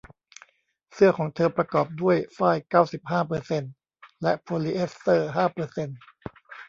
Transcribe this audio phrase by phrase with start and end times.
[0.93, 3.71] เสื้อของเธอประกอบด้วยฝ้ายเก้าสิบห้าเปอร์เซ็นต์
[4.21, 5.97] และโพลีเอสเตอร์ห้าเปอร์เซ็นต์